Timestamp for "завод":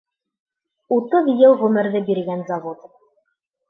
2.53-2.95